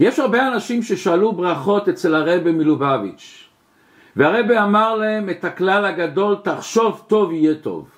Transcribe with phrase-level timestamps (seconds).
[0.00, 3.48] יש הרבה אנשים ששאלו ברכות אצל הרבי מלובביץ'
[4.16, 7.88] והרבי אמר להם את הכלל הגדול תחשוב טוב יהיה טוב.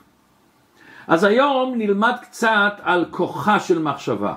[1.06, 4.34] אז היום נלמד קצת על כוחה של מחשבה.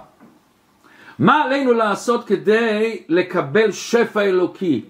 [1.20, 4.86] מה עלינו לעשות כדי לקבל שפע אלוקי?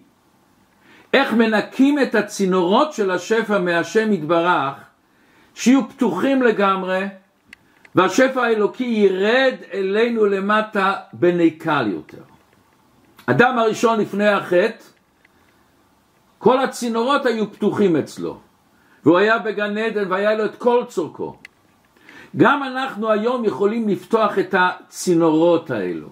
[1.13, 4.75] איך מנקים את הצינורות של השפע מהשם יתברך
[5.55, 7.05] שיהיו פתוחים לגמרי
[7.95, 12.36] והשפע האלוקי ירד אלינו למטה בנקל יותר
[13.29, 14.83] אדם הראשון לפני החטא,
[16.37, 18.39] כל הצינורות היו פתוחים אצלו,
[19.03, 21.35] והוא היה בגן עדן והיה לו את כל צורכו.
[22.37, 26.09] גם אנחנו היום יכולים לפתוח את הצינורות האלו.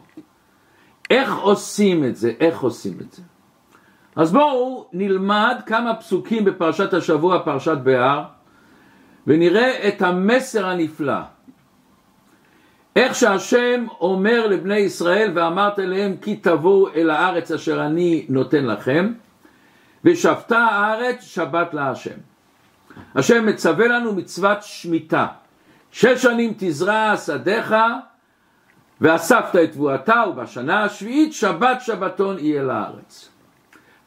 [1.10, 2.34] איך עושים את זה?
[2.40, 3.22] איך עושים את זה?
[4.16, 8.24] אז בואו נלמד כמה פסוקים בפרשת השבוע, פרשת בהר,
[9.28, 11.35] ונראה את המסר הנפלא.
[12.96, 19.14] איך שהשם אומר לבני ישראל ואמרת אליהם כי תבואו אל הארץ אשר אני נותן לכם
[20.04, 22.18] ושבתה הארץ שבת להשם.
[23.16, 25.28] השם מצווה לנו מצוות שמיטה
[25.92, 27.76] שש שנים תזרע שדיך
[29.02, 33.30] ואספת את תבואתה ובשנה השביעית שבת שבתון יהיה לארץ.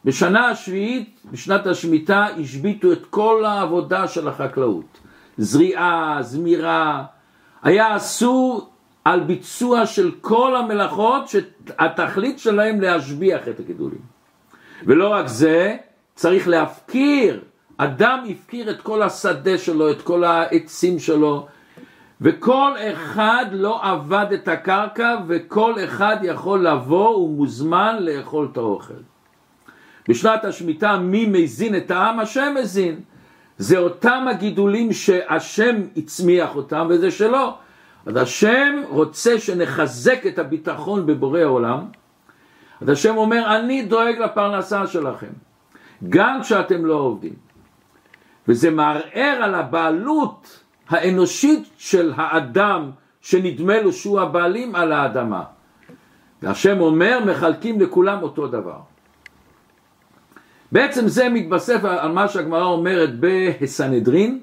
[0.04, 4.98] בשנה השביעית, בשנת השמיטה, השביתו את כל העבודה של החקלאות.
[5.38, 7.04] זריעה, זמירה,
[7.62, 8.70] היה אסור
[9.08, 14.00] על ביצוע של כל המלאכות שהתכלית שלהם להשביח את הגידולים.
[14.86, 15.76] ולא רק זה,
[16.14, 17.40] צריך להפקיר,
[17.76, 21.46] אדם הפקיר את כל השדה שלו, את כל העצים שלו,
[22.20, 29.00] וכל אחד לא עבד את הקרקע וכל אחד יכול לבוא ומוזמן לאכול את האוכל.
[30.08, 32.20] בשנת השמיטה מי מזין את העם?
[32.20, 33.00] השם מזין.
[33.58, 37.67] זה אותם הגידולים שהשם הצמיח אותם וזה שלו.
[38.08, 41.84] אז השם רוצה שנחזק את הביטחון בבורא העולם.
[42.80, 45.32] אז השם אומר, אני דואג לפרנסה שלכם,
[46.08, 47.34] גם כשאתם לא עובדים.
[48.48, 55.44] וזה מערער על הבעלות האנושית של האדם שנדמה לו שהוא הבעלים על האדמה.
[56.42, 58.78] והשם אומר, מחלקים לכולם אותו דבר.
[60.72, 64.41] בעצם זה מתבסף על מה שהגמרא אומרת בהסנהדרין,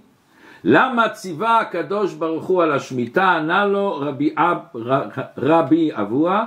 [0.68, 3.32] למה ציווה הקדוש ברוך הוא על השמיטה?
[3.32, 4.58] ענה לו רבי, אב,
[5.38, 6.46] רבי אבוה,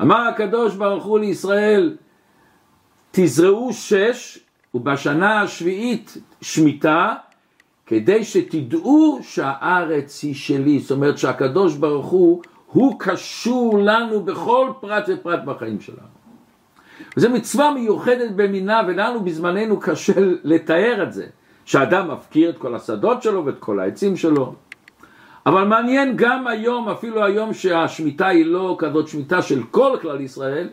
[0.00, 1.96] אמר הקדוש ברוך הוא לישראל,
[3.10, 4.38] תזרעו שש
[4.74, 7.14] ובשנה השביעית שמיטה
[7.86, 15.04] כדי שתדעו שהארץ היא שלי, זאת אומרת שהקדוש ברוך הוא, הוא קשור לנו בכל פרט
[15.08, 16.18] ופרט בחיים שלנו.
[17.16, 20.12] וזו מצווה מיוחדת במינה ולנו בזמננו קשה
[20.44, 21.26] לתאר את זה.
[21.68, 24.54] שאדם מפקיר את כל השדות שלו ואת כל העצים שלו.
[25.46, 30.68] אבל מעניין גם היום, אפילו היום שהשמיטה היא לא כזאת שמיטה של כל כלל ישראל,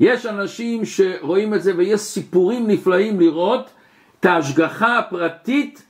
[0.00, 3.70] יש אנשים שרואים את זה ויש סיפורים נפלאים לראות
[4.20, 5.82] את ההשגחה הפרטית,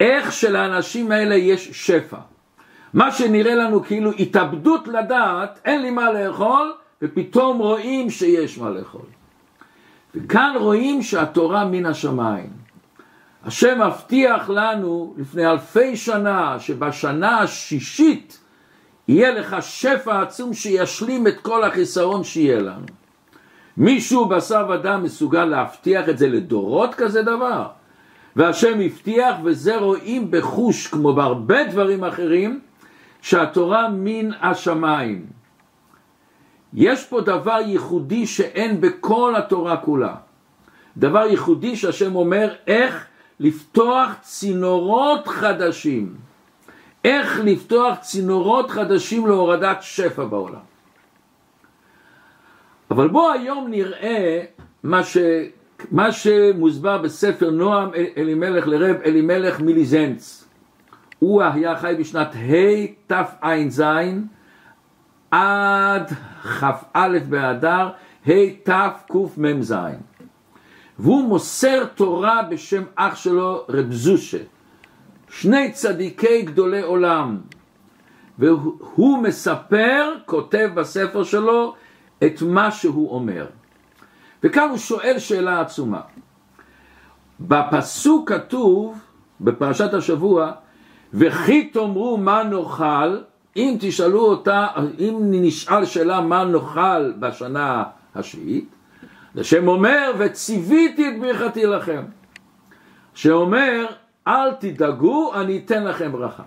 [0.00, 2.18] איך שלאנשים האלה יש שפע.
[2.94, 6.72] מה שנראה לנו כאילו התאבדות לדעת, אין לי מה לאכול,
[7.02, 9.06] ופתאום רואים שיש מה לאכול.
[10.14, 12.61] וכאן רואים שהתורה מן השמיים.
[13.44, 18.38] השם מבטיח לנו לפני אלפי שנה שבשנה השישית
[19.08, 22.86] יהיה לך שפע עצום שישלים את כל החיסרון שיהיה לנו.
[23.76, 27.66] מישהו בשר ודם מסוגל להבטיח את זה לדורות כזה דבר?
[28.36, 32.60] והשם הבטיח וזה רואים בחוש כמו בהרבה דברים אחרים
[33.22, 35.26] שהתורה מן השמיים.
[36.74, 40.14] יש פה דבר ייחודי שאין בכל התורה כולה.
[40.96, 43.06] דבר ייחודי שהשם אומר איך
[43.40, 46.14] לפתוח צינורות חדשים.
[47.04, 50.60] איך לפתוח צינורות חדשים להורדת שפע בעולם.
[52.90, 54.42] אבל בואו היום נראה
[54.82, 55.16] מה, ש,
[55.90, 60.48] מה שמוסבר בספר נועם אלימלך לרב אלימלך מליזנץ.
[61.18, 62.34] הוא היה חי בשנת
[63.10, 63.82] התע"ז
[65.30, 66.10] עד
[66.42, 67.88] כ"א באדר
[68.26, 69.74] התקמ"ז.
[71.02, 74.38] והוא מוסר תורה בשם אח שלו רב זושה,
[75.28, 77.38] שני צדיקי גדולי עולם,
[78.38, 81.74] והוא מספר, כותב בספר שלו,
[82.24, 83.46] את מה שהוא אומר.
[84.42, 86.00] וכאן הוא שואל שאלה עצומה.
[87.40, 88.98] בפסוק כתוב,
[89.40, 90.52] בפרשת השבוע,
[91.14, 93.18] וכי תאמרו מה נאכל,
[93.56, 94.66] אם תשאלו אותה,
[94.98, 97.84] אם נשאל שאלה מה נאכל בשנה
[98.14, 98.68] השביעית,
[99.36, 102.02] השם אומר, וציוויתי את ברכתי לכם.
[103.14, 103.86] שאומר,
[104.28, 106.42] אל תדאגו, אני אתן לכם ברכה.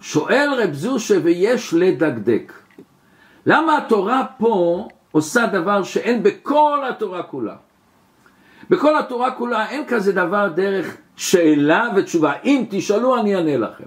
[0.00, 2.52] שואל רב זושה, ויש לדקדק.
[3.46, 7.56] למה התורה פה עושה דבר שאין בכל התורה כולה.
[8.70, 12.32] בכל התורה כולה אין כזה דבר דרך שאלה ותשובה.
[12.44, 13.84] אם תשאלו אני אענה לכם.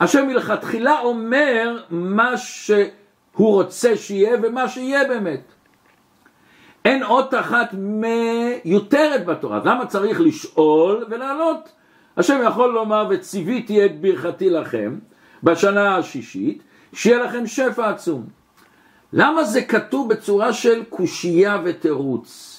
[0.00, 2.88] השם מלכתחילה אומר מה שהוא
[3.36, 5.52] רוצה שיהיה ומה שיהיה באמת.
[6.88, 9.60] אין אות אחת מיותרת בתורה.
[9.64, 11.68] למה צריך לשאול ולענות?
[12.16, 14.98] השם יכול לומר וציוויתי את ברכתי לכם
[15.42, 16.62] בשנה השישית,
[16.92, 18.26] שיהיה לכם שפע עצום.
[19.12, 22.54] למה זה כתוב בצורה של קושייה ותירוץ?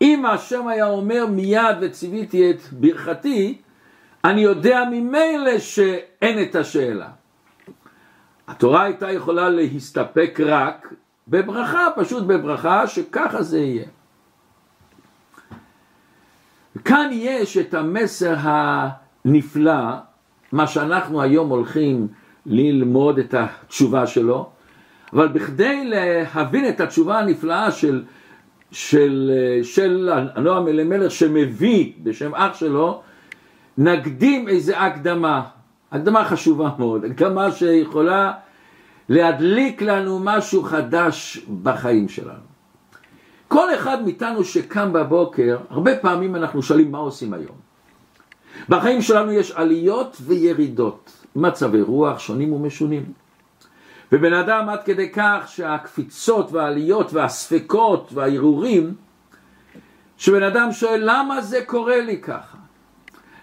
[0.00, 3.58] אם השם היה אומר מיד וציוויתי את ברכתי,
[4.24, 7.08] אני יודע ממילא שאין את השאלה.
[8.48, 10.94] התורה הייתה יכולה להסתפק רק
[11.28, 13.84] בברכה, פשוט בברכה שככה זה יהיה.
[16.84, 19.84] כאן יש את המסר הנפלא,
[20.52, 22.08] מה שאנחנו היום הולכים
[22.46, 24.50] ללמוד את התשובה שלו,
[25.12, 28.04] אבל בכדי להבין את התשובה הנפלאה של,
[28.70, 29.32] של,
[29.62, 33.02] של הנועם אלימלך שמביא בשם אח שלו,
[33.78, 35.42] נקדים איזה הקדמה,
[35.92, 38.32] הקדמה חשובה מאוד, הקדמה שיכולה
[39.08, 42.54] להדליק לנו משהו חדש בחיים שלנו.
[43.48, 47.56] כל אחד מאיתנו שקם בבוקר, הרבה פעמים אנחנו שואלים מה עושים היום.
[48.68, 53.12] בחיים שלנו יש עליות וירידות, מצבי רוח שונים ומשונים.
[54.12, 58.94] ובן אדם עד כדי כך שהקפיצות והעליות והספקות והערעורים,
[60.16, 62.58] שבן אדם שואל למה זה קורה לי ככה?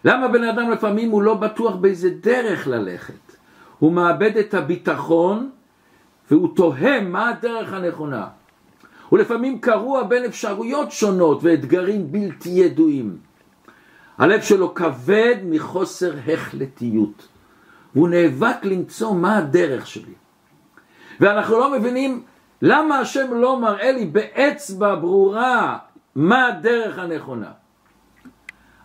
[0.06, 3.31] למה בן אדם לפעמים הוא לא בטוח באיזה דרך ללכת?
[3.81, 5.50] הוא מאבד את הביטחון
[6.31, 8.28] והוא תוהה מה הדרך הנכונה.
[9.10, 13.18] הוא לפעמים קרוע בין אפשרויות שונות ואתגרים בלתי ידועים.
[14.18, 17.28] הלב שלו כבד מחוסר החלטיות,
[17.95, 20.13] והוא נאבק למצוא מה הדרך שלי.
[21.19, 22.24] ואנחנו לא מבינים
[22.62, 25.77] למה השם לא מראה לי באצבע ברורה
[26.16, 27.51] מה הדרך הנכונה.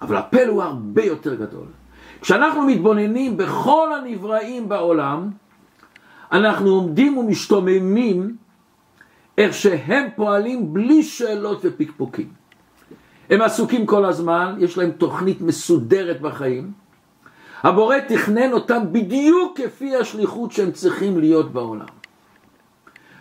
[0.03, 1.67] אבל הפל הוא הרבה יותר גדול.
[2.21, 5.31] כשאנחנו מתבוננים בכל הנבראים בעולם,
[6.33, 8.37] אנחנו עומדים ומשתוממים
[9.39, 12.29] איך שהם פועלים בלי שאלות ופקפוקים.
[13.31, 16.73] הם עסוקים כל הזמן, יש להם תוכנית מסודרת בחיים.
[17.63, 21.87] הבורא תכנן אותם בדיוק כפי השליחות שהם צריכים להיות בעולם.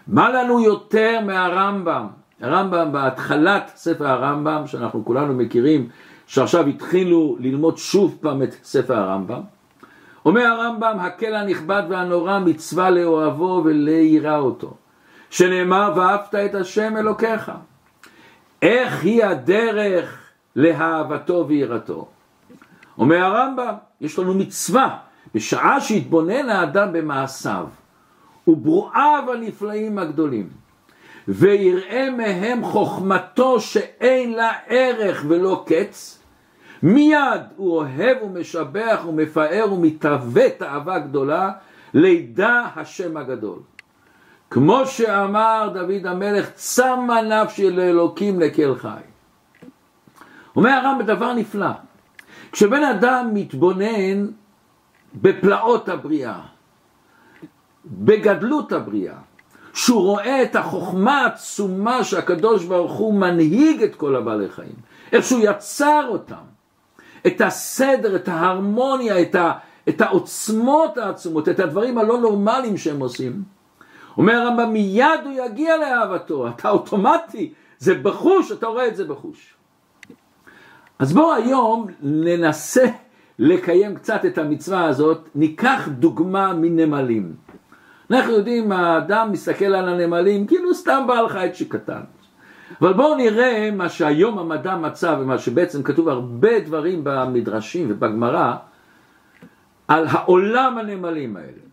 [0.07, 2.07] מה לנו יותר מהרמב"ם?
[2.41, 5.89] הרמב"ם בהתחלת ספר הרמב"ם, שאנחנו כולנו מכירים,
[6.27, 9.41] שעכשיו התחילו ללמוד שוב פעם את ספר הרמב"ם,
[10.25, 14.73] אומר הרמב"ם, הקל הנכבד והנורא מצווה לאוהבו וליראה אותו,
[15.29, 17.51] שנאמר ואהבת את השם אלוקיך.
[18.61, 20.21] איך היא הדרך
[20.55, 22.07] לאהבתו ויראתו?
[22.97, 24.97] אומר הרמב"ם, יש לנו מצווה,
[25.35, 27.67] בשעה שהתבונן האדם במעשיו,
[28.47, 30.49] וברואיו הנפלאים הגדולים,
[31.27, 36.19] ויראה מהם חוכמתו שאין לה ערך ולא קץ,
[36.83, 41.51] מיד הוא אוהב ומשבח ומפאר ומתעוות אהבה גדולה
[41.93, 43.59] לידע השם הגדול.
[44.49, 49.01] כמו שאמר דוד המלך, צמה נפשי לאלוקים לקל חי.
[50.55, 51.71] אומר הרם בדבר נפלא,
[52.51, 54.27] כשבן אדם מתבונן
[55.21, 56.39] בפלאות הבריאה,
[57.85, 59.17] בגדלות הבריאה,
[59.75, 64.75] שהוא רואה את החוכמה העצומה שהקדוש ברוך הוא מנהיג את כל הבעלי חיים,
[65.11, 66.45] איך שהוא יצר אותם,
[67.27, 69.51] את הסדר, את ההרמוניה, את, ה,
[69.89, 73.43] את העוצמות העצומות, את הדברים הלא נורמליים שהם עושים.
[74.17, 79.53] אומר הרמב"ם, מיד הוא יגיע לאהבתו, אתה אוטומטי, זה בחוש, אתה רואה את זה בחוש.
[80.99, 82.85] אז בואו היום ננסה
[83.39, 87.44] לקיים קצת את המצווה הזאת, ניקח דוגמה מנמלים.
[88.11, 92.01] אנחנו יודעים, האדם מסתכל על הנמלים כאילו סתם בעל חייט שקטן.
[92.81, 98.53] אבל בואו נראה מה שהיום המדע מצא ומה שבעצם כתוב הרבה דברים במדרשים ובגמרא
[99.87, 101.65] על העולם הנמלים האלה.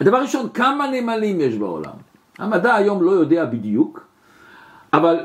[0.00, 1.96] הדבר ראשון, כמה נמלים יש בעולם?
[2.38, 4.06] המדע היום לא יודע בדיוק,
[4.92, 5.16] אבל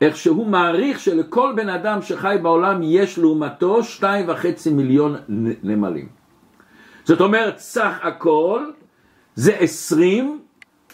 [0.00, 5.16] איך שהוא מעריך שלכל בן אדם שחי בעולם יש לעומתו שתיים וחצי מיליון
[5.62, 6.08] נמלים.
[7.04, 8.70] זאת אומרת, סך הכל
[9.34, 10.40] זה עשרים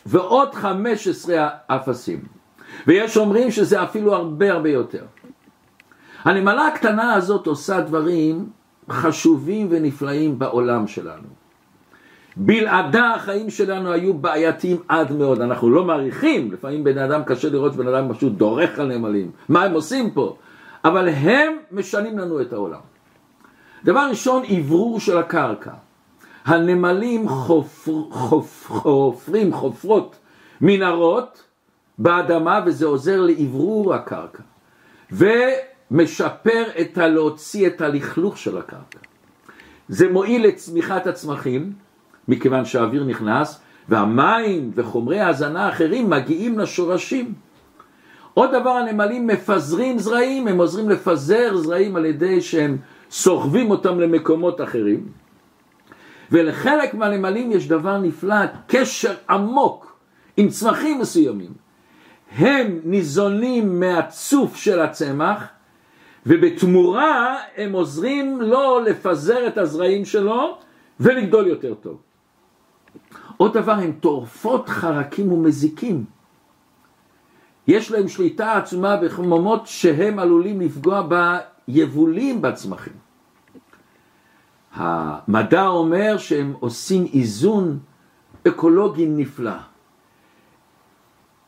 [0.06, 2.20] ועוד חמש עשרה אפסים.
[2.86, 5.04] ויש אומרים שזה אפילו הרבה הרבה יותר.
[6.24, 8.48] הנמלה הקטנה הזאת עושה דברים
[8.90, 11.28] חשובים ונפלאים בעולם שלנו.
[12.36, 17.76] בלעדה החיים שלנו היו בעייתיים עד מאוד, אנחנו לא מעריכים, לפעמים בן אדם קשה לראות
[17.76, 20.36] בן אדם פשוט דורך על נמלים, מה הם עושים פה?
[20.84, 22.80] אבל הם משנים לנו את העולם.
[23.84, 25.72] דבר ראשון, אוורור של הקרקע.
[26.48, 30.16] הנמלים חופר, חופר, חופרים, חופרות
[30.60, 31.42] מנהרות
[31.98, 34.42] באדמה וזה עוזר לאוורור הקרקע
[35.12, 37.08] ומשפר את ה...
[37.08, 38.98] להוציא את הלכלוך של הקרקע.
[39.88, 41.72] זה מועיל לצמיחת הצמחים
[42.28, 47.34] מכיוון שהאוויר נכנס והמים וחומרי ההזנה האחרים מגיעים לשורשים.
[48.34, 52.76] עוד דבר הנמלים מפזרים זרעים, הם עוזרים לפזר זרעים על ידי שהם
[53.10, 55.27] סוחבים אותם למקומות אחרים.
[56.32, 59.98] ולחלק מהנמלים יש דבר נפלא, קשר עמוק
[60.36, 61.52] עם צמחים מסוימים.
[62.32, 65.44] הם ניזונים מהצוף של הצמח,
[66.26, 70.58] ובתמורה הם עוזרים לו לפזר את הזרעים שלו
[71.00, 71.96] ולגדול יותר טוב.
[73.36, 76.04] עוד דבר, הם טורפות חרקים ומזיקים.
[77.68, 81.08] יש להם שליטה עצומה בחממות שהם עלולים לפגוע
[81.68, 83.07] ביבולים בצמחים.
[84.78, 87.78] המדע אומר שהם עושים איזון
[88.48, 89.56] אקולוגי נפלא.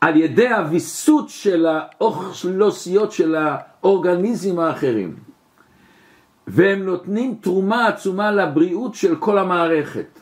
[0.00, 5.16] על ידי הוויסות של האוכלוסיות של האורגניזם האחרים.
[6.46, 10.20] והם נותנים תרומה עצומה לבריאות של כל המערכת.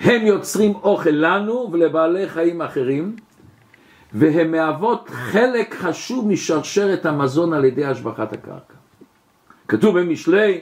[0.00, 3.16] הם יוצרים אוכל לנו ולבעלי חיים אחרים,
[4.12, 8.74] והם מהוות חלק חשוב משרשרת המזון על ידי השבחת הקרקע.
[9.68, 10.60] כתוב במשלי,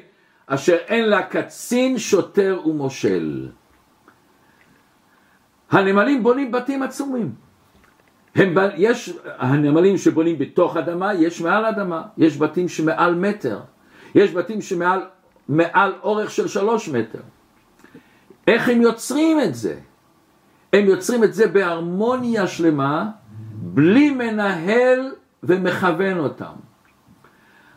[0.48, 3.48] אשר אין לה קצין, שוטר ומושל.
[5.70, 7.34] הנמלים בונים בתים עצומים.
[8.34, 13.60] הם, יש הנמלים שבונים בתוך אדמה, יש מעל אדמה, יש בתים שמעל מטר,
[14.14, 15.00] יש בתים שמעל
[15.48, 17.20] מעל אורך של שלוש מטר.
[18.46, 19.76] איך הם יוצרים את זה?
[20.72, 23.10] הם יוצרים את זה בהרמוניה שלמה,
[23.52, 25.12] בלי מנהל
[25.42, 26.67] ומכוון אותם.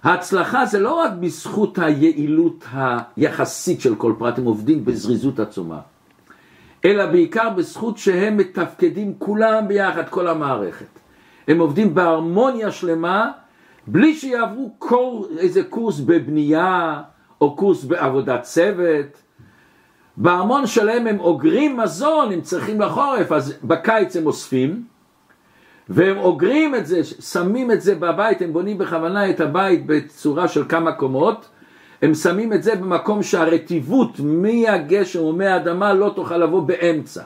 [0.04, 5.80] ההצלחה זה לא רק בזכות היעילות היחסית של כל פרט, הם עובדים בזריזות עצומה,
[6.86, 10.86] אלא בעיקר בזכות שהם מתפקדים כולם ביחד, כל המערכת.
[11.48, 13.32] הם עובדים בהרמוניה שלמה,
[13.88, 17.02] בלי שיעברו קור, איזה קורס בבנייה,
[17.42, 19.22] או קורס בעבודת צוות.
[20.18, 24.84] בארמון שלהם הם אוגרים מזון, הם צריכים לחורף, אז בקיץ הם אוספים,
[25.94, 30.64] והם אוגרים את זה, שמים את זה בבית, הם בונים בכוונה את הבית בצורה של
[30.70, 31.50] כמה קומות,
[32.02, 37.24] הם שמים את זה במקום שהרטיבות מהגשם או מהאדמה לא תוכל לבוא באמצע.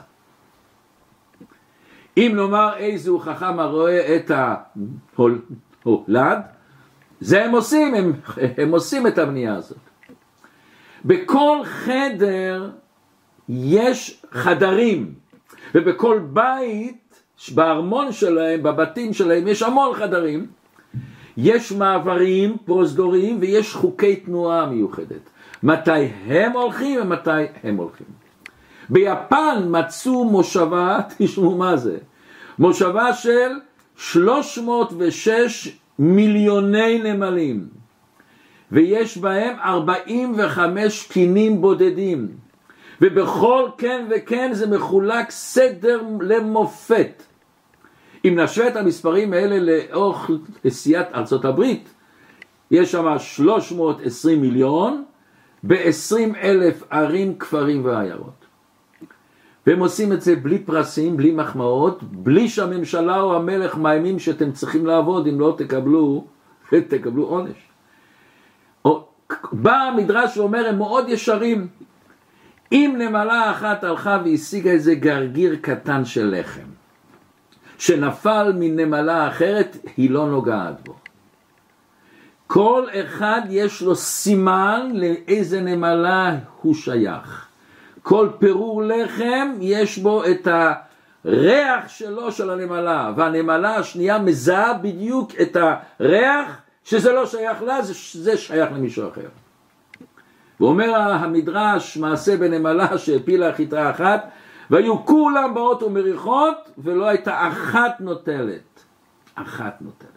[2.16, 4.30] אם נאמר איזהו חכם הרואה את
[5.16, 6.38] ההולד,
[7.20, 8.12] זה הם עושים, הם,
[8.58, 9.78] הם עושים את הבנייה הזאת.
[11.04, 12.70] בכל חדר
[13.48, 15.14] יש חדרים,
[15.74, 17.05] ובכל בית
[17.54, 20.46] בארמון שלהם, בבתים שלהם, יש המון חדרים,
[21.36, 25.30] יש מעברים פרוזדוריים ויש חוקי תנועה מיוחדת.
[25.62, 27.30] מתי הם הולכים ומתי
[27.62, 28.06] הם הולכים.
[28.88, 31.98] ביפן מצאו מושבה, תשמעו מה זה,
[32.58, 33.50] מושבה של
[33.96, 37.68] 306 מיליוני נמלים,
[38.72, 42.28] ויש בהם 45 קינים בודדים,
[43.00, 47.22] ובכל כן וכן זה מחולק סדר למופת.
[48.24, 50.30] אם נשווה את המספרים האלה לאורך
[50.64, 51.88] נסיעת ארצות הברית,
[52.70, 55.04] יש שם 320 מיליון
[55.62, 58.46] ב-20 אלף ערים, כפרים ועיירות.
[59.66, 64.86] והם עושים את זה בלי פרסים, בלי מחמאות, בלי שהממשלה או המלך מאיימים שאתם צריכים
[64.86, 66.24] לעבוד אם לא תקבלו,
[66.88, 67.66] תקבלו עונש.
[69.52, 71.68] בא המדרש ואומר הם מאוד ישרים.
[72.72, 76.66] אם נמלה אחת הלכה והשיגה איזה גרגיר קטן של לחם,
[77.78, 80.94] שנפל מנמלה אחרת, היא לא נוגעת בו.
[82.46, 87.46] כל אחד יש לו סימן לאיזה נמלה הוא שייך.
[88.02, 90.48] כל פירור לחם יש בו את
[91.24, 95.56] הריח שלו של הנמלה, והנמלה השנייה מזהה בדיוק את
[96.00, 97.78] הריח שזה לא שייך לה,
[98.12, 99.28] זה שייך למישהו אחר.
[100.60, 104.30] ואומר המדרש מעשה בנמלה שהפילה חיטה אחת
[104.70, 108.84] והיו כולם באות ומריחות ולא הייתה אחת נוטלת.
[109.34, 110.10] אחת נוטלת.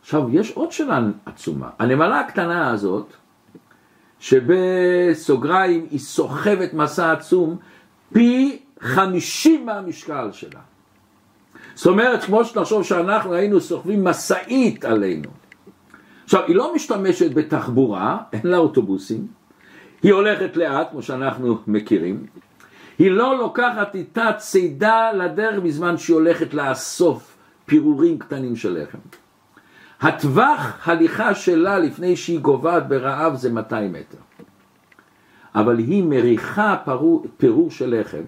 [0.00, 1.68] עכשיו יש עוד שאלה עצומה.
[1.78, 3.12] הנמלה הקטנה הזאת
[4.20, 7.56] שבסוגריים היא סוחבת מסע עצום
[8.12, 10.60] פי חמישים מהמשקל שלה.
[11.74, 15.39] זאת אומרת, כמו שנחשוב שאנחנו היינו סוחבים משאית עלינו.
[16.30, 19.26] עכשיו, היא לא משתמשת בתחבורה, אין לה אוטובוסים,
[20.02, 22.26] היא הולכת לאט, כמו שאנחנו מכירים,
[22.98, 28.98] היא לא לוקחת איתה צידה לדרך בזמן שהיא הולכת לאסוף פירורים קטנים של לחם.
[30.00, 34.18] הטווח הליכה שלה לפני שהיא גוועת ברעב זה 200 מטר.
[35.54, 38.24] אבל היא מריחה פירור, פירור של לחם.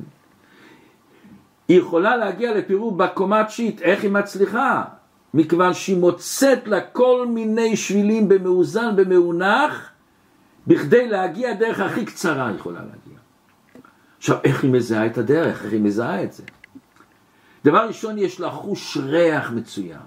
[1.68, 4.84] היא יכולה להגיע לפירור בקומה התשיעית, איך היא מצליחה?
[5.34, 9.90] מכיוון שהיא מוצאת לה כל מיני שבילים במאוזן, במאונח,
[10.66, 13.18] בכדי להגיע דרך הכי קצרה יכולה להגיע.
[14.18, 15.64] עכשיו, איך היא מזהה את הדרך?
[15.64, 16.42] איך היא מזהה את זה?
[17.64, 19.98] דבר ראשון, יש לה חוש ריח מצוין.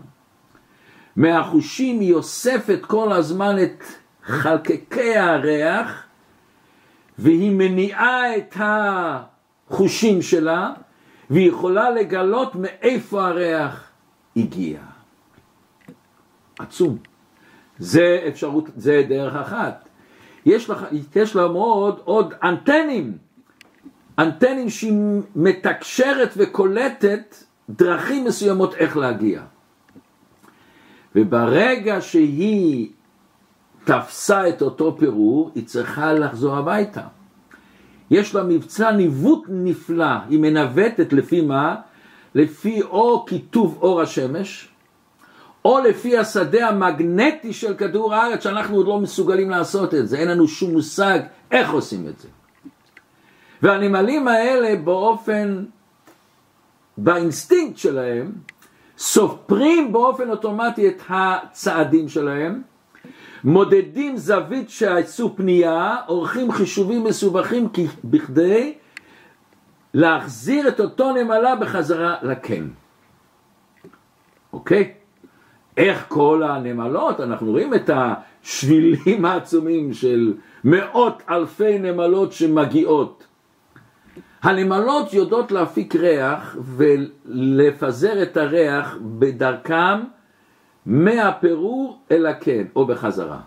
[1.15, 3.83] מהחושים היא אוספת כל הזמן את
[4.23, 6.03] חלקקי הריח,
[7.19, 8.57] והיא מניעה את
[9.69, 10.73] החושים שלה,
[11.29, 13.83] והיא יכולה לגלות מאיפה הריח
[14.35, 14.79] הגיע.
[16.59, 16.97] עצום.
[17.79, 19.89] זה אפשרות, זה דרך אחת.
[20.45, 20.75] יש לה,
[21.15, 23.17] יש לה מאוד עוד אנטנים,
[24.19, 24.93] אנטנים שהיא
[25.35, 27.35] מתקשרת וקולטת
[27.69, 29.41] דרכים מסוימות איך להגיע.
[31.15, 32.89] וברגע שהיא
[33.83, 37.01] תפסה את אותו פירור, היא צריכה לחזור הביתה.
[38.11, 41.75] יש לה מבצע ניווט נפלא, היא מנווטת לפי מה?
[42.35, 44.69] לפי או כיתוב אור השמש,
[45.65, 50.27] או לפי השדה המגנטי של כדור הארץ, שאנחנו עוד לא מסוגלים לעשות את זה, אין
[50.27, 51.19] לנו שום מושג
[51.51, 52.27] איך עושים את זה.
[53.61, 55.65] והנמלים האלה באופן,
[56.97, 58.31] באינסטינקט שלהם,
[58.97, 62.61] סופרים באופן אוטומטי את הצעדים שלהם,
[63.43, 67.69] מודדים זווית שעשו פנייה, עורכים חישובים מסובכים
[68.03, 68.73] בכדי
[69.93, 72.67] להחזיר את אותו נמלה בחזרה לקן.
[74.53, 74.93] אוקיי?
[75.77, 83.27] איך כל הנמלות, אנחנו רואים את השבילים העצומים של מאות אלפי נמלות שמגיעות.
[84.43, 90.03] הנמלות יודעות להפיק ריח ולפזר את הריח בדרכם
[90.85, 93.39] מהפירור אל הקן או בחזרה.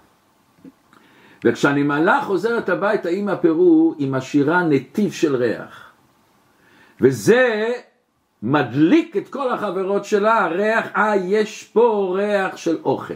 [1.45, 5.93] וכשהנמלה חוזרת הביתה עם הפירור היא משאירה נתיב של ריח.
[7.01, 7.73] וזה
[8.43, 13.15] מדליק את כל החברות שלה, ריח, אה, יש פה ריח של אוכל.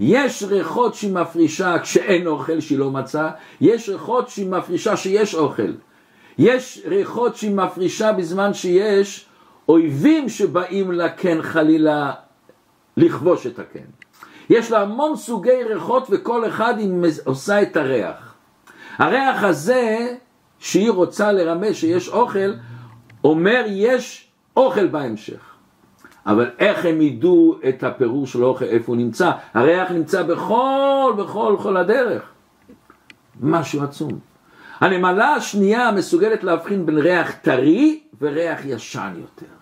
[0.00, 3.30] יש ריחות שהיא מפרישה כשאין אוכל שהיא לא מצאה,
[3.60, 5.72] יש ריחות שהיא מפרישה שיש אוכל.
[6.38, 9.26] יש ריחות שהיא מפרישה בזמן שיש
[9.68, 12.12] אויבים שבאים לקן חלילה
[12.96, 13.84] לכבוש את הקן.
[14.50, 16.90] יש לה המון סוגי ריחות וכל אחד היא
[17.24, 18.34] עושה את הריח.
[18.98, 20.14] הריח הזה
[20.58, 22.52] שהיא רוצה לרמז שיש אוכל,
[23.24, 25.52] אומר יש אוכל בהמשך.
[26.26, 29.30] אבל איך הם ידעו את הפירוש של האוכל, איפה הוא נמצא?
[29.54, 32.22] הריח נמצא בכל, בכל, בכל הדרך.
[33.40, 34.18] משהו עצום.
[34.80, 39.52] הנמלה השנייה מסוגלת להבחין בין ריח טרי וריח ישן יותר.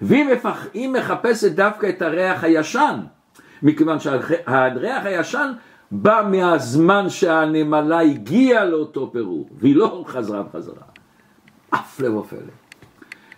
[0.00, 3.00] והיא מחפשת דווקא את הריח הישן,
[3.62, 5.52] מכיוון שהריח הישן
[5.90, 10.82] בא מהזמן שהנמלה הגיעה לאותו פירור, והיא לא חזרה בחזרה.
[12.00, 12.67] לב ופלא.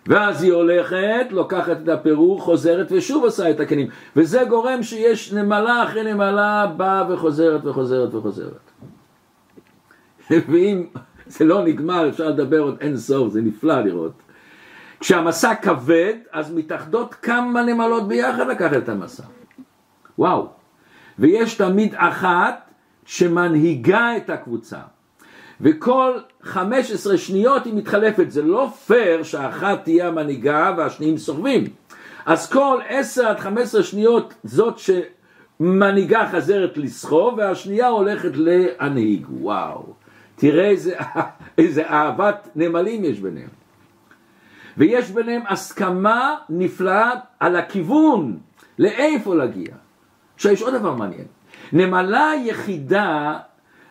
[0.07, 3.89] ואז היא הולכת, לוקחת את הפירור, חוזרת ושוב עושה את הכנים.
[4.17, 8.71] וזה גורם שיש נמלה אחרי נמלה באה וחוזרת וחוזרת וחוזרת.
[10.51, 10.87] ואם
[11.27, 14.13] זה לא נגמר, אפשר לדבר עוד אין סוף, זה נפלא לראות.
[15.01, 19.23] כשהמסע כבד, אז מתאחדות כמה נמלות ביחד לקחת את המסע.
[20.19, 20.49] וואו.
[21.19, 22.71] ויש תמיד אחת
[23.05, 24.79] שמנהיגה את הקבוצה.
[25.61, 28.31] וכל 15 שניות היא מתחלפת.
[28.31, 31.65] זה לא פייר שאחת תהיה המנהיגה והשניים סוחבים.
[32.27, 39.27] אז כל 10 עד 15 שניות זאת שמנהיגה חזרת לסחוב והשנייה הולכת להנהיג.
[39.31, 39.95] וואו.
[40.37, 40.97] תראה איזה,
[41.59, 43.49] איזה אהבת נמלים יש ביניהם.
[44.77, 48.39] ויש ביניהם הסכמה נפלאה על הכיוון,
[48.79, 49.75] לאיפה להגיע.
[50.35, 51.25] עכשיו יש עוד דבר מעניין,
[51.73, 53.39] נמלה יחידה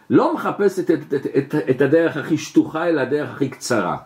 [0.10, 3.98] לא מחפשת את, את, את, את הדרך הכי שטוחה אלא הדרך הכי קצרה.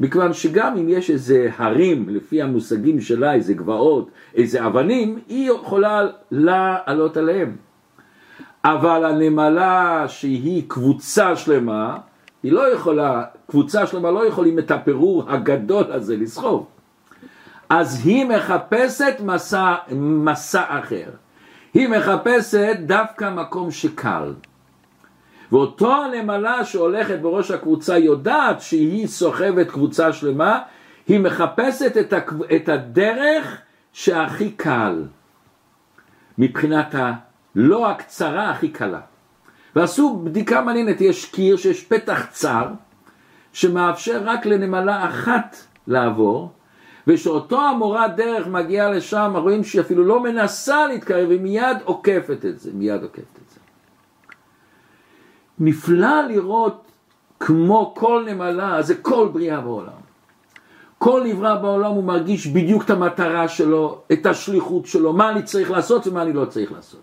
[0.00, 6.06] מכיוון שגם אם יש איזה הרים, לפי המושגים שלה, איזה גבעות, איזה אבנים, היא יכולה
[6.30, 7.56] לעלות עליהם.
[8.64, 11.96] אבל הנמלה שהיא קבוצה שלמה,
[12.42, 16.66] היא לא יכולה, קבוצה שלמה לא יכולים את הפירור הגדול הזה לסחוב.
[17.68, 21.10] אז היא מחפשת מסע, מסע אחר.
[21.74, 24.32] היא מחפשת דווקא מקום שקל.
[25.52, 30.58] ואותו הנמלה שהולכת בראש הקבוצה יודעת שהיא סוחבת קבוצה שלמה,
[31.08, 32.42] היא מחפשת את, הקב...
[32.42, 33.58] את הדרך
[33.92, 35.04] שהכי קל
[36.38, 39.00] מבחינת הלא הקצרה הכי קלה.
[39.76, 42.66] ועשו בדיקה מעניינת, יש קיר שיש פתח צר
[43.52, 45.56] שמאפשר רק לנמלה אחת
[45.86, 46.52] לעבור
[47.06, 52.58] ושאותו המורה דרך מגיעה לשם, רואים שהיא אפילו לא מנסה להתקרב, היא מיד עוקפת את
[52.58, 53.47] זה, מיד עוקפת את זה.
[55.60, 56.84] נפלא לראות
[57.40, 60.08] כמו כל נמלה, זה כל בריאה בעולם.
[60.98, 65.70] כל נברא בעולם הוא מרגיש בדיוק את המטרה שלו, את השליחות שלו, מה אני צריך
[65.70, 67.00] לעשות ומה אני לא צריך לעשות.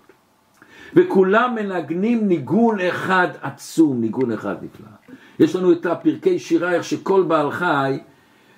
[0.95, 5.15] וכולם מנגנים ניגון אחד עצום, ניגון אחד נפלא.
[5.39, 7.99] יש לנו את הפרקי שירה, איך שכל בעל חי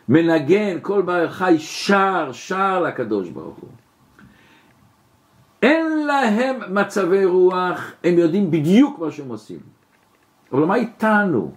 [0.09, 3.69] מנגן, כל בעל חי שר, שר לקדוש ברוך הוא.
[5.61, 9.76] אין להם מצבי רוח, הם יודעים בדיוק מה שהם עושים.
[10.53, 11.51] אבל מה איתנו?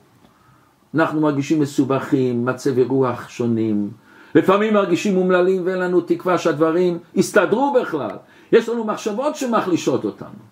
[0.94, 3.90] אנחנו מרגישים מסובכים, מצבי רוח שונים,
[4.35, 8.16] לפעמים מרגישים אומללים ואין לנו תקווה שהדברים יסתדרו בכלל.
[8.53, 10.50] יש לנו מחשבות שמחלישות אותנו.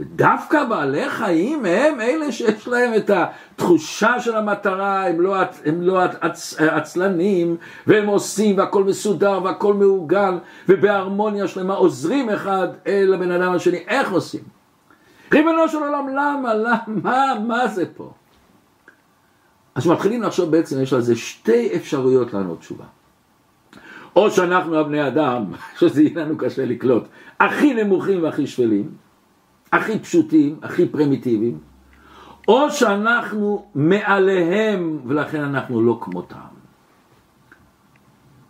[0.00, 6.00] ודווקא בעלי חיים הם אלה שיש להם את התחושה של המטרה, הם לא, הם לא
[6.20, 10.38] עצ, עצלנים, והם עושים והכל מסודר והכל מעוגן,
[10.68, 14.61] ובהרמוניה שלמה עוזרים אחד אל הבן אדם השני, איך עושים?
[15.32, 18.12] ריבונו של עולם, למה, למה, מה זה פה?
[19.74, 22.84] אז מתחילים לחשוב בעצם, יש לזה שתי אפשרויות לענות תשובה.
[24.16, 25.44] או שאנחנו הבני אדם,
[25.78, 27.08] שזה יהיה לנו קשה לקלוט,
[27.40, 28.90] הכי נמוכים והכי שפלים,
[29.72, 31.58] הכי פשוטים, הכי פרימיטיביים,
[32.48, 36.36] או שאנחנו מעליהם ולכן אנחנו לא כמותם.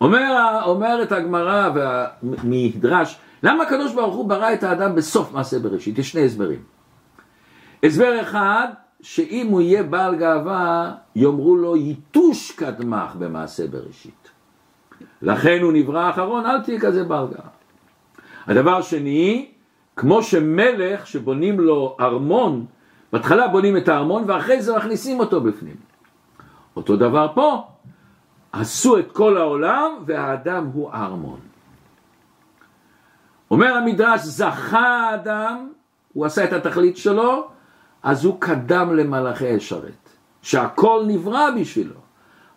[0.01, 5.99] אומר, אומרת הגמרא והמדרש, למה הקדוש ברוך הוא ברא את האדם בסוף מעשה בראשית?
[5.99, 6.63] יש שני הסברים.
[7.83, 8.69] הסבר אחד,
[9.01, 14.31] שאם הוא יהיה בעל גאווה, יאמרו לו ייתוש קדמך במעשה בראשית.
[15.23, 17.51] לכן הוא נברא אחרון, אל תהיה כזה בעל גאווה.
[18.47, 19.49] הדבר שני,
[19.97, 22.67] כמו שמלך שבונים לו ארמון,
[23.13, 25.77] בהתחלה בונים את הארמון ואחרי זה מכניסים אותו בפנים.
[26.77, 27.67] אותו דבר פה,
[28.53, 31.52] עשו את כל העולם והאדם הוא הארמון.
[33.53, 35.69] אומר המדרש, זכה האדם,
[36.13, 37.49] הוא עשה את התכלית שלו,
[38.03, 40.09] אז הוא קדם למלאכי אשרת,
[40.43, 41.95] שהכל נברא בשבילו,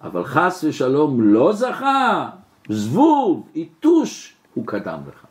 [0.01, 2.29] אבל חס ושלום לא זכה,
[2.69, 5.25] זבוב, יתוש, הוא קדם לך.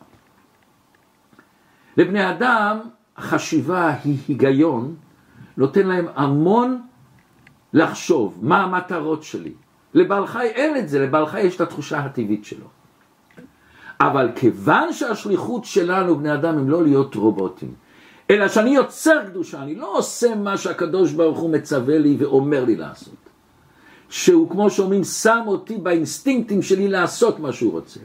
[1.97, 2.79] לבני אדם
[3.19, 4.95] חשיבה היא היגיון,
[5.57, 6.81] נותן להם המון
[7.73, 9.53] לחשוב מה המטרות שלי.
[9.93, 12.67] לבעל חי אין את זה, לבעל חי יש את התחושה הטבעית שלו.
[14.01, 17.73] אבל כיוון שהשליחות שלנו, בני אדם, הם לא להיות רובוטים,
[18.29, 22.75] אלא שאני יוצר קדושה, אני לא עושה מה שהקדוש ברוך הוא מצווה לי ואומר לי
[22.75, 23.15] לעשות.
[24.09, 27.99] שהוא, כמו שאומרים, שם אותי באינסטינקטים שלי לעשות מה שהוא רוצה.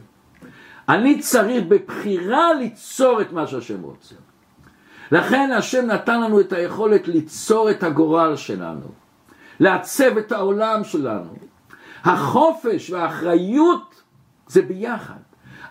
[0.89, 4.15] אני צריך בבחירה ליצור את מה שהשם רוצה.
[5.11, 8.87] לכן השם נתן לנו את היכולת ליצור את הגורל שלנו,
[9.59, 11.33] לעצב את העולם שלנו.
[12.03, 14.01] החופש והאחריות
[14.47, 15.20] זה ביחד,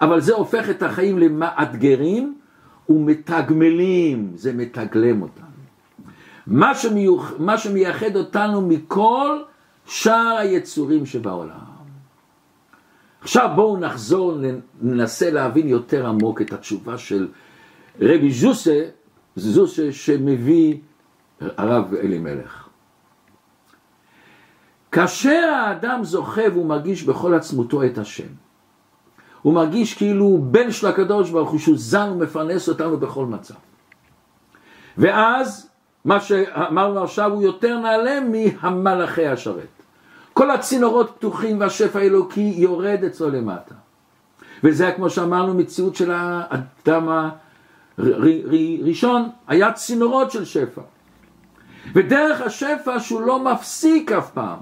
[0.00, 2.38] אבל זה הופך את החיים למאתגרים
[2.88, 5.46] ומתגמלים, זה מתגלם אותנו.
[6.46, 9.42] מה, שמיוח, מה שמייחד אותנו מכל
[9.86, 11.70] שאר היצורים שבעולם.
[13.20, 14.38] עכשיו בואו נחזור,
[14.80, 17.28] ננסה להבין יותר עמוק את התשובה של
[18.00, 18.84] רבי זוסה,
[19.36, 20.76] זוסה שמביא
[21.40, 22.68] הרב אלימלך.
[24.92, 28.28] כאשר האדם זוכה והוא מרגיש בכל עצמותו את השם,
[29.42, 33.54] הוא מרגיש כאילו הוא בן של הקדוש ברוך הוא, שהוא זן ומפרנס אותנו בכל מצב.
[34.98, 35.70] ואז,
[36.04, 39.68] מה שאמרנו עכשיו הוא יותר נעלה מהמלאכי השרת.
[40.32, 43.74] כל הצינורות פתוחים והשפע האלוקי יורד אצלו למטה.
[44.64, 47.28] וזה כמו שאמרנו מציאות של האדם
[47.98, 50.82] הראשון, היה צינורות של שפע.
[51.94, 54.58] ודרך השפע שהוא לא מפסיק אף פעם,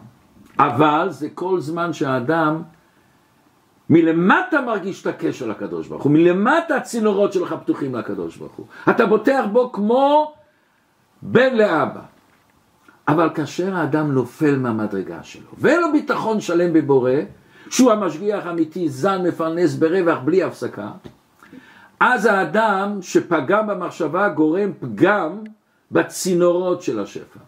[0.59, 2.63] אבל זה כל זמן שהאדם
[3.91, 8.67] מלמטה מרגיש את הקשר לקדוש ברוך הוא, מלמטה הצינורות שלך פתוחים לקדוש ברוך הוא.
[8.91, 10.35] אתה בוטח בו כמו
[11.23, 12.01] בן לאבא.
[13.09, 17.13] אבל כאשר האדם נופל מהמדרגה שלו, ואין לו ביטחון שלם בבורא,
[17.71, 20.91] שהוא המשגיח האמיתי, זן מפרנס ברווח בלי הפסקה,
[22.01, 25.39] אז האדם שפגם במחשבה גורם פגם
[25.93, 27.41] בצינורות של השפע.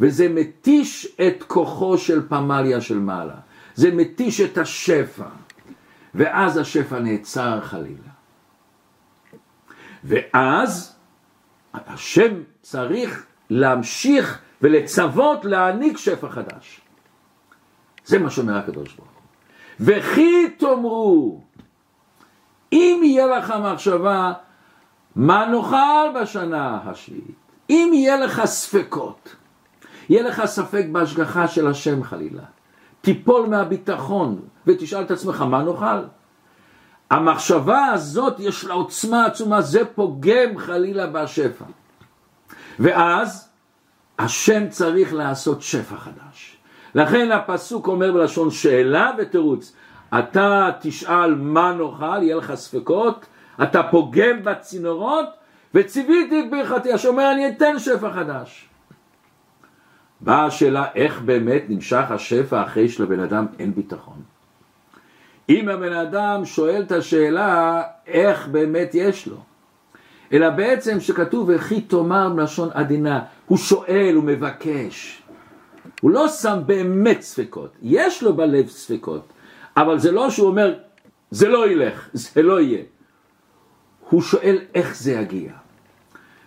[0.00, 3.34] וזה מתיש את כוחו של פמליה של מעלה.
[3.74, 5.24] זה מתיש את השפע.
[6.16, 8.10] ואז השפע נעצר חלילה.
[10.04, 10.96] ואז
[11.74, 16.80] השם צריך להמשיך ולצוות להעניק שפע חדש.
[18.04, 19.22] זה מה שאומר הקדוש ברוך הוא.
[19.80, 21.40] וכי תאמרו,
[22.72, 24.32] אם יהיה לך מחשבה,
[25.16, 27.46] מה נאכל בשנה השביעית?
[27.70, 29.36] אם יהיה לך ספקות,
[30.08, 32.42] יהיה לך ספק בהשגחה של השם חלילה,
[33.06, 36.06] תיפול מהביטחון ותשאל את עצמך, מה נאכל?
[37.10, 41.64] המחשבה הזאת יש לה עוצמה עצומה, זה פוגם חלילה בשפע.
[42.78, 43.48] ואז
[44.18, 46.56] השם צריך לעשות שפע חדש.
[46.94, 49.76] לכן הפסוק אומר בלשון שאלה ותירוץ.
[50.18, 53.26] אתה תשאל מה נאכל, יהיה לך ספקות,
[53.62, 55.26] אתה פוגם בצינורות,
[55.74, 58.68] וציוויתי את ברכתי, אשר אומר אני אתן שפע חדש.
[60.20, 64.22] באה השאלה איך באמת נמשך השפע אחרי שלבן אדם אין ביטחון.
[65.48, 69.36] אם הבן אדם שואל את השאלה איך באמת יש לו,
[70.32, 75.22] אלא בעצם שכתוב וכי תאמר מלשון עדינה, הוא שואל, הוא מבקש.
[76.00, 79.32] הוא לא שם באמת ספקות, יש לו בלב ספקות,
[79.76, 80.74] אבל זה לא שהוא אומר
[81.30, 82.82] זה לא ילך, זה לא יהיה.
[84.10, 85.52] הוא שואל איך זה יגיע.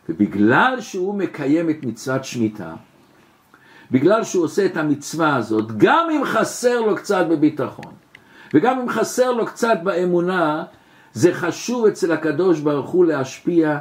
[0.10, 2.76] ובגלל שהוא מקיים את מצוות שמיטה,
[3.92, 7.94] בגלל שהוא עושה את המצווה הזאת, גם אם חסר לו קצת בביטחון,
[8.54, 10.64] וגם אם חסר לו קצת באמונה,
[11.14, 13.78] זה חשוב אצל הקדוש ברוך הוא להשפיע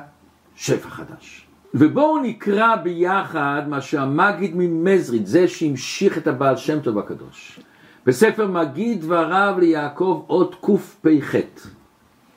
[0.57, 1.47] שפע חדש.
[1.75, 7.61] ובואו נקרא ביחד מה שהמגיד ממזריד, זה שהמשיך את הבעל שם טוב הקדוש.
[8.07, 11.35] בספר מגיד דבריו ליעקב עוד קפ"ח,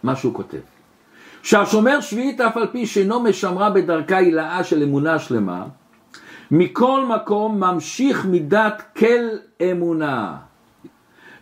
[0.04, 0.58] מה שהוא כותב.
[1.44, 5.66] שהשומר שביעית אף על פי שאינו משמרה בדרכה הילאה של אמונה שלמה,
[6.52, 9.28] מכל מקום ממשיך מידת כל
[9.72, 10.38] אמונה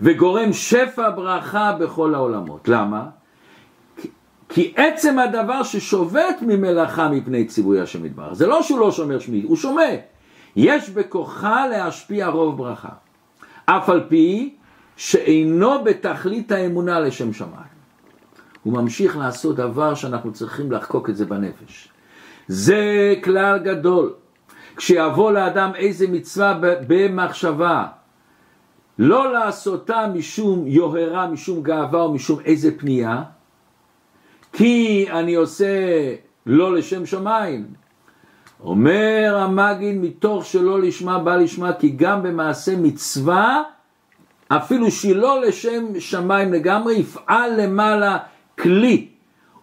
[0.01, 2.67] וגורם שפע ברכה בכל העולמות.
[2.67, 3.09] למה?
[4.49, 9.41] כי עצם הדבר ששובת ממלאכה מפני ציווי השם יתברך, זה לא שהוא לא שומר שמי,
[9.41, 9.89] הוא שומע.
[10.55, 12.89] יש בכוחה להשפיע רוב ברכה.
[13.65, 14.55] אף על פי
[14.97, 17.79] שאינו בתכלית האמונה לשם שמיים.
[18.63, 21.89] הוא ממשיך לעשות דבר שאנחנו צריכים לחקוק את זה בנפש.
[22.47, 24.13] זה כלל גדול.
[24.79, 27.85] כשיבוא לאדם איזה מצווה במחשבה,
[28.99, 33.23] לא לעשותה משום יוהרה, משום גאווה או משום איזה פנייה,
[34.53, 35.67] כי אני עושה
[36.45, 37.65] לא לשם שמיים.
[38.63, 43.63] אומר המגיד מתוך שלא לשמה בא לשמה כי גם במעשה מצווה
[44.47, 48.17] אפילו שהיא לא לשם שמיים לגמרי יפעל למעלה
[48.59, 49.07] כלי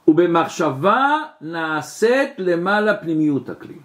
[0.09, 3.79] ובמחשבה נעשית למעלה פנימיות הכלי.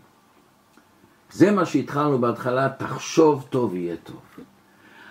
[1.31, 4.21] זה מה שהתחלנו בהתחלה, תחשוב טוב יהיה טוב.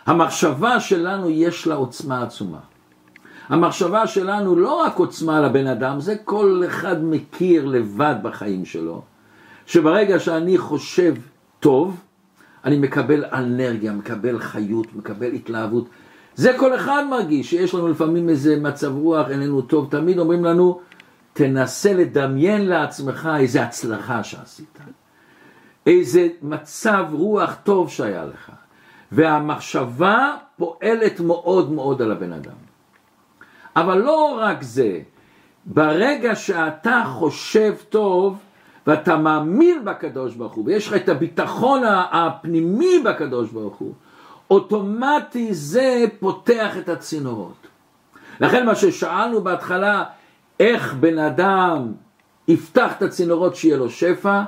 [0.06, 2.58] המחשבה שלנו יש לה עוצמה עצומה.
[3.48, 9.02] המחשבה שלנו לא רק עוצמה לבן אדם, זה כל אחד מכיר לבד בחיים שלו,
[9.66, 11.14] שברגע שאני חושב
[11.60, 12.00] טוב,
[12.64, 15.88] אני מקבל אנרגיה, מקבל חיות, מקבל התלהבות.
[16.34, 20.80] זה כל אחד מרגיש, שיש לנו לפעמים איזה מצב רוח, איננו טוב, תמיד אומרים לנו,
[21.32, 24.78] תנסה לדמיין לעצמך איזה הצלחה שעשית,
[25.86, 28.50] איזה מצב רוח טוב שהיה לך,
[29.12, 32.56] והמחשבה פועלת מאוד מאוד על הבן אדם.
[33.76, 35.00] אבל לא רק זה,
[35.66, 38.38] ברגע שאתה חושב טוב
[38.86, 43.92] ואתה מאמין בקדוש ברוך הוא ויש לך את הביטחון הפנימי בקדוש ברוך הוא,
[44.50, 47.66] אוטומטי זה פותח את הצינורות.
[48.40, 50.04] לכן מה ששאלנו בהתחלה,
[50.60, 51.92] איך בן אדם
[52.48, 54.42] יפתח את הצינורות שיהיה לו שפע,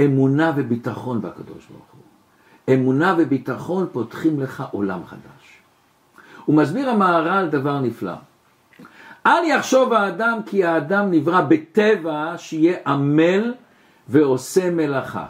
[0.00, 2.74] אמונה וביטחון בקדוש ברוך הוא.
[2.74, 5.62] אמונה וביטחון פותחים לך עולם חדש.
[6.44, 8.14] הוא מסביר המהר"ל דבר נפלא.
[9.26, 13.54] אל יחשוב האדם כי האדם נברא בטבע שיהיה עמל
[14.08, 15.26] ועושה מלאכה.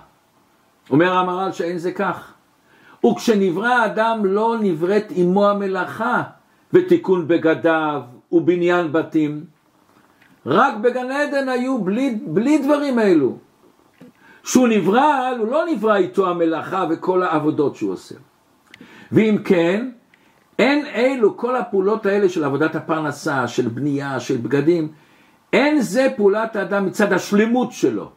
[0.90, 2.32] אומר המהר"ל שאין זה כך.
[3.06, 6.22] וכשנברא האדם לא נבראת עמו המלאכה
[6.72, 9.44] ותיקון בגדיו ובניין בתים.
[10.46, 13.36] רק בגן עדן היו בלי, בלי דברים אלו.
[14.44, 18.14] כשהוא נברא, הוא לא נברא איתו המלאכה וכל העבודות שהוא עושה.
[19.12, 19.90] ואם כן,
[20.58, 24.88] אין אלו, כל הפעולות האלה של עבודת הפרנסה, של בנייה, של בגדים,
[25.52, 28.10] אין זה פעולת האדם מצד השלמות שלו.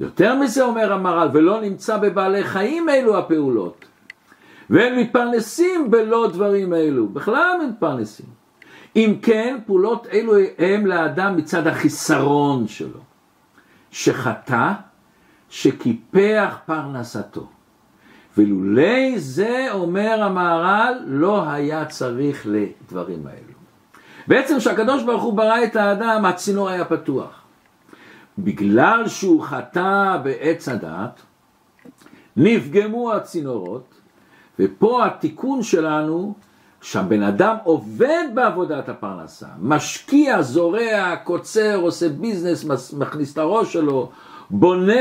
[0.00, 3.84] יותר מזה אומר המר"ל, ולא נמצא בבעלי חיים אלו הפעולות.
[4.70, 8.26] והם מתפרנסים בלא דברים אלו, בכלל הם מתפרנסים.
[8.96, 13.00] אם כן, פעולות אלו הם לאדם מצד החיסרון שלו,
[13.96, 14.72] שחטא,
[15.50, 17.46] שקיפח פרנסתו.
[18.38, 23.56] ולולי זה, אומר המהר"ל, לא היה צריך לדברים האלו.
[24.26, 27.42] בעצם כשהקדוש ברוך הוא ברא את האדם, הצינור היה פתוח.
[28.38, 31.22] בגלל שהוא חטא בעץ הדת,
[32.36, 33.94] נפגמו הצינורות,
[34.58, 36.34] ופה התיקון שלנו,
[36.86, 44.10] שהבן אדם עובד בעבודת הפרנסה, משקיע, זורע, קוצר, עושה ביזנס, מכניס את הראש שלו,
[44.50, 44.94] בונה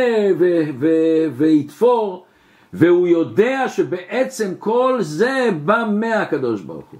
[1.37, 2.25] ויתפור,
[2.73, 6.99] והוא יודע שבעצם כל זה בא מהקדוש ברוך הוא.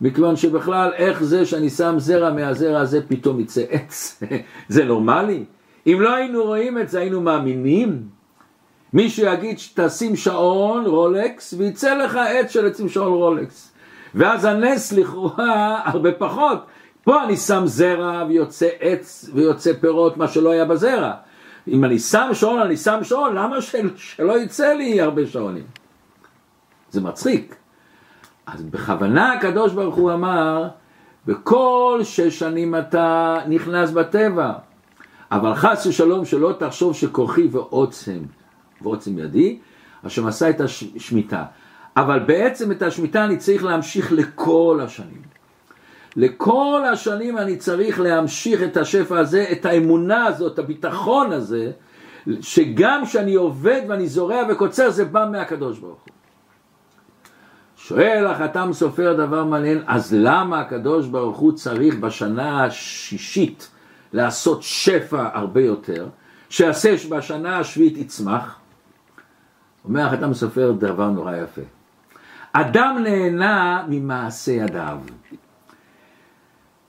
[0.00, 4.22] מכיוון שבכלל איך זה שאני שם זרע מהזרע הזה פתאום יצא עץ,
[4.68, 5.44] זה נורמלי?
[5.86, 8.02] אם לא היינו רואים את זה היינו מאמינים?
[8.92, 13.69] מישהו יגיד שתשים שעון רולקס ויצא לך עץ של עצים שעון רולקס
[14.14, 16.66] ואז הנס לכאורה הרבה פחות.
[17.04, 21.12] פה אני שם זרע ויוצא עץ ויוצא פירות מה שלא היה בזרע.
[21.68, 25.64] אם אני שם שעון אני שם שעון למה של, שלא יצא לי הרבה שעונים?
[26.90, 27.56] זה מצחיק.
[28.46, 30.68] אז בכוונה הקדוש ברוך הוא אמר
[31.26, 34.52] בכל שש שנים אתה נכנס בטבע
[35.32, 38.18] אבל חס ושלום שלא תחשוב שכוחי ועוצם
[38.82, 39.58] ועוצם ידי,
[40.04, 41.44] השם עשה את השמיטה.
[42.00, 45.22] אבל בעצם את השמיטה אני צריך להמשיך לכל השנים.
[46.16, 51.70] לכל השנים אני צריך להמשיך את השפע הזה, את האמונה הזאת, הביטחון הזה,
[52.40, 56.14] שגם כשאני עובד ואני זורע וקוצר זה בא מהקדוש ברוך הוא.
[57.76, 63.70] שואל החתם סופר דבר מעניין, אז למה הקדוש ברוך הוא צריך בשנה השישית
[64.12, 66.08] לעשות שפע הרבה יותר,
[66.48, 68.58] שיעשה שבשנה השביעית יצמח?
[69.84, 71.79] אומר החתם סופר דבר נורא יפה.
[72.52, 74.98] אדם נהנה ממעשה ידיו.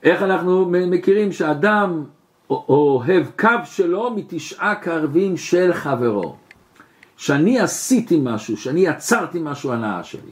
[0.03, 2.03] איך אנחנו מכירים שאדם
[2.49, 6.35] אוהב קו שלו מתשעה קרבים של חברו.
[7.17, 10.31] שאני עשיתי משהו, שאני יצרתי משהו הנאה שלי.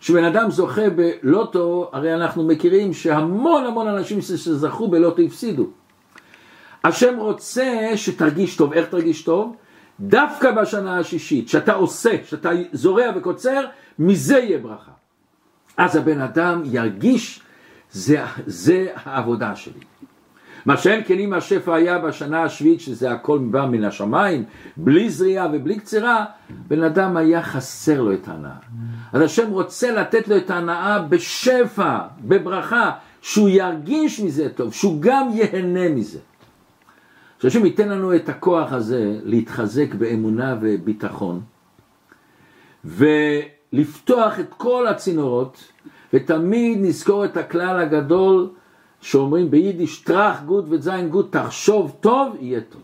[0.00, 5.66] כשבן אדם זוכה בלוטו, הרי אנחנו מכירים שהמון המון אנשים שזכו בלוטו הפסידו.
[6.84, 9.56] השם רוצה שתרגיש טוב, איך תרגיש טוב?
[10.00, 13.64] דווקא בשנה השישית, שאתה עושה, שאתה זורע וקוצר,
[13.98, 14.92] מזה יהיה ברכה.
[15.76, 17.40] אז הבן אדם ירגיש,
[17.90, 19.80] זה, זה העבודה שלי.
[20.66, 24.44] מה שאין כן אם השפע היה בשנה השביעית, שזה הכל בא מן השמיים,
[24.76, 28.56] בלי זריעה ובלי קצירה, בן אדם היה חסר לו את ההנאה.
[29.12, 32.90] אז השם רוצה לתת לו את ההנאה בשפע, בברכה,
[33.22, 36.18] שהוא ירגיש מזה טוב, שהוא גם ייהנה מזה.
[37.42, 41.40] שהשם ייתן לנו את הכוח הזה להתחזק באמונה וביטחון
[42.84, 45.72] ולפתוח את כל הצינורות
[46.12, 48.50] ותמיד נזכור את הכלל הגדול
[49.00, 52.82] שאומרים ביידיש טראח גוד וזין גוד תחשוב טוב יהיה טוב